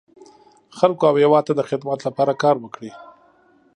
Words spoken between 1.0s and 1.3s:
او